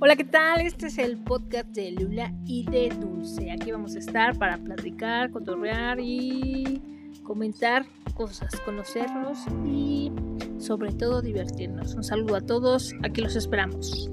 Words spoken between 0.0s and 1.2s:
Hola, ¿qué tal? Este es el